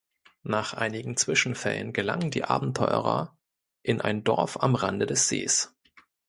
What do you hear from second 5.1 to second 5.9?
Sees.